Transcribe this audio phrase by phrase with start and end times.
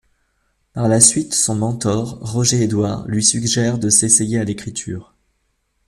[0.73, 5.13] Par la suite, son mentor, Roger Edwards, lui suggère de s'essayer à l'écriture.